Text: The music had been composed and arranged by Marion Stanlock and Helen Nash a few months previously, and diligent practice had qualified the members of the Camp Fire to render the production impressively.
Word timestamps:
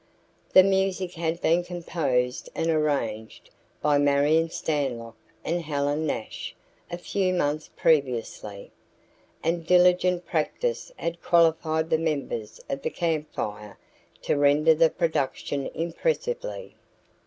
The 0.53 0.63
music 0.63 1.13
had 1.13 1.39
been 1.41 1.63
composed 1.63 2.49
and 2.55 2.71
arranged 2.71 3.51
by 3.83 3.99
Marion 3.99 4.49
Stanlock 4.49 5.13
and 5.45 5.61
Helen 5.61 6.07
Nash 6.07 6.55
a 6.89 6.97
few 6.97 7.35
months 7.35 7.69
previously, 7.77 8.71
and 9.43 9.63
diligent 9.63 10.25
practice 10.25 10.91
had 10.97 11.21
qualified 11.21 11.91
the 11.91 11.99
members 11.99 12.59
of 12.67 12.81
the 12.81 12.89
Camp 12.89 13.31
Fire 13.31 13.77
to 14.23 14.35
render 14.35 14.73
the 14.73 14.89
production 14.89 15.67
impressively. 15.75 16.73